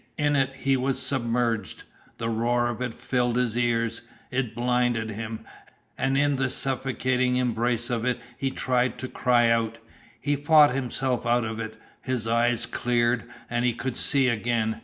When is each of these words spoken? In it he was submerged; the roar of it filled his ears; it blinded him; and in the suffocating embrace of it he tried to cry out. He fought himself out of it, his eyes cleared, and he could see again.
In 0.17 0.35
it 0.35 0.55
he 0.61 0.75
was 0.75 0.99
submerged; 0.99 1.83
the 2.17 2.27
roar 2.27 2.69
of 2.69 2.81
it 2.81 2.91
filled 2.91 3.35
his 3.37 3.55
ears; 3.55 4.01
it 4.31 4.55
blinded 4.55 5.11
him; 5.11 5.41
and 5.95 6.17
in 6.17 6.37
the 6.37 6.49
suffocating 6.49 7.35
embrace 7.35 7.91
of 7.91 8.03
it 8.03 8.19
he 8.35 8.49
tried 8.49 8.97
to 8.97 9.07
cry 9.07 9.51
out. 9.51 9.77
He 10.19 10.35
fought 10.35 10.73
himself 10.73 11.27
out 11.27 11.45
of 11.45 11.59
it, 11.59 11.79
his 12.01 12.27
eyes 12.27 12.65
cleared, 12.65 13.25
and 13.47 13.63
he 13.63 13.75
could 13.75 13.95
see 13.95 14.27
again. 14.27 14.79